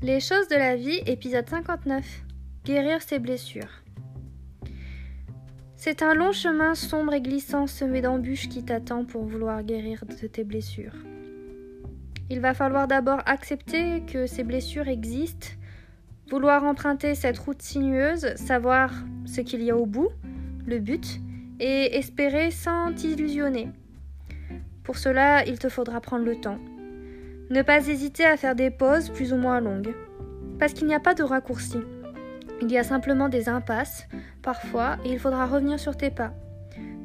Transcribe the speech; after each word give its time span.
Les 0.00 0.20
choses 0.20 0.46
de 0.46 0.54
la 0.54 0.76
vie, 0.76 1.00
épisode 1.06 1.48
59. 1.50 2.22
Guérir 2.64 3.02
ses 3.02 3.18
blessures. 3.18 3.82
C'est 5.74 6.04
un 6.04 6.14
long 6.14 6.30
chemin 6.30 6.76
sombre 6.76 7.14
et 7.14 7.20
glissant 7.20 7.66
semé 7.66 8.00
d'embûches 8.00 8.48
qui 8.48 8.64
t'attend 8.64 9.04
pour 9.04 9.24
vouloir 9.24 9.64
guérir 9.64 10.04
de 10.04 10.28
tes 10.28 10.44
blessures. 10.44 10.94
Il 12.30 12.38
va 12.38 12.54
falloir 12.54 12.86
d'abord 12.86 13.22
accepter 13.26 14.02
que 14.06 14.28
ces 14.28 14.44
blessures 14.44 14.86
existent, 14.86 15.48
vouloir 16.30 16.62
emprunter 16.62 17.16
cette 17.16 17.38
route 17.38 17.60
sinueuse, 17.60 18.36
savoir 18.36 18.92
ce 19.26 19.40
qu'il 19.40 19.64
y 19.64 19.72
a 19.72 19.76
au 19.76 19.86
bout, 19.86 20.10
le 20.64 20.78
but, 20.78 21.20
et 21.58 21.96
espérer 21.96 22.52
sans 22.52 22.92
t'illusionner. 22.92 23.70
Pour 24.84 24.96
cela, 24.96 25.44
il 25.44 25.58
te 25.58 25.68
faudra 25.68 26.00
prendre 26.00 26.24
le 26.24 26.40
temps. 26.40 26.60
Ne 27.50 27.62
pas 27.62 27.88
hésiter 27.88 28.26
à 28.26 28.36
faire 28.36 28.54
des 28.54 28.70
pauses 28.70 29.08
plus 29.08 29.32
ou 29.32 29.36
moins 29.36 29.60
longues. 29.60 29.94
Parce 30.58 30.74
qu'il 30.74 30.86
n'y 30.86 30.94
a 30.94 31.00
pas 31.00 31.14
de 31.14 31.22
raccourci. 31.22 31.78
Il 32.60 32.70
y 32.70 32.76
a 32.76 32.84
simplement 32.84 33.30
des 33.30 33.48
impasses, 33.48 34.06
parfois, 34.42 34.98
et 35.04 35.12
il 35.12 35.18
faudra 35.18 35.46
revenir 35.46 35.80
sur 35.80 35.96
tes 35.96 36.10
pas. 36.10 36.32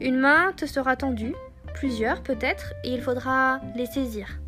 Une 0.02 0.17
main 0.17 0.52
te 0.57 0.66
sera 0.66 0.97
tendue, 0.97 1.33
plusieurs 1.73 2.21
peut-être, 2.23 2.73
et 2.83 2.93
il 2.93 3.02
faudra 3.02 3.61
les 3.75 3.85
saisir. 3.85 4.39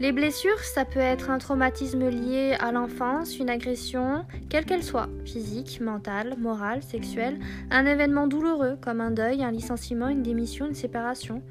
Les 0.00 0.12
blessures, 0.12 0.60
ça 0.60 0.84
peut 0.84 1.00
être 1.00 1.30
un 1.30 1.38
traumatisme 1.38 2.08
lié 2.08 2.56
à 2.60 2.72
l'enfance, 2.72 3.38
une 3.38 3.48
agression, 3.48 4.26
quelle 4.50 4.66
qu'elle 4.66 4.84
soit, 4.84 5.08
physique, 5.24 5.80
mentale, 5.80 6.36
morale, 6.38 6.82
sexuelle, 6.82 7.38
un 7.70 7.86
événement 7.86 8.26
douloureux 8.26 8.76
comme 8.82 9.00
un 9.00 9.10
deuil, 9.10 9.42
un 9.42 9.50
licenciement, 9.50 10.08
une 10.08 10.22
démission, 10.22 10.66
une 10.66 10.74
séparation, 10.74 11.42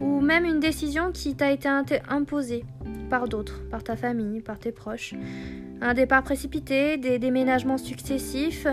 ou 0.00 0.20
même 0.20 0.44
une 0.44 0.60
décision 0.60 1.12
qui 1.12 1.34
t'a 1.34 1.50
été 1.50 1.68
imposée 2.08 2.64
par 3.08 3.28
d'autres, 3.28 3.62
par 3.70 3.82
ta 3.82 3.96
famille, 3.96 4.40
par 4.40 4.58
tes 4.58 4.72
proches. 4.72 5.14
Un 5.80 5.94
départ 5.94 6.22
précipité, 6.22 6.96
des 6.96 7.18
déménagements 7.18 7.78
successifs, 7.78 8.66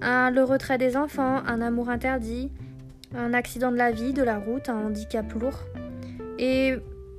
le 0.00 0.42
retrait 0.42 0.78
des 0.78 0.96
enfants, 0.96 1.42
un 1.46 1.60
amour 1.60 1.88
interdit, 1.90 2.50
un 3.14 3.34
accident 3.34 3.70
de 3.70 3.76
la 3.76 3.90
vie, 3.90 4.12
de 4.12 4.22
la 4.22 4.38
route, 4.38 4.68
un 4.68 4.86
handicap 4.86 5.32
lourd. 5.34 5.60
Et 6.38 6.74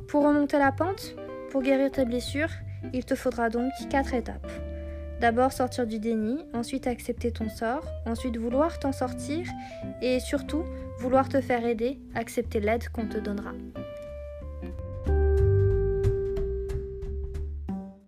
pour 0.07 0.25
remonter 0.25 0.57
la 0.57 0.71
pente, 0.71 1.15
pour 1.51 1.61
guérir 1.61 1.91
tes 1.91 2.05
blessures, 2.05 2.49
il 2.93 3.05
te 3.05 3.15
faudra 3.15 3.49
donc 3.49 3.71
quatre 3.89 4.13
étapes. 4.13 4.51
D'abord 5.21 5.53
sortir 5.53 5.87
du 5.87 5.99
déni, 5.99 6.39
ensuite 6.53 6.87
accepter 6.87 7.31
ton 7.31 7.49
sort, 7.49 7.85
ensuite 8.05 8.37
vouloir 8.37 8.79
t'en 8.79 8.91
sortir 8.91 9.47
et 10.01 10.19
surtout 10.19 10.63
vouloir 10.99 11.29
te 11.29 11.39
faire 11.41 11.65
aider, 11.65 11.99
accepter 12.15 12.59
l'aide 12.59 12.89
qu'on 12.89 13.07
te 13.07 13.17
donnera. 13.17 13.53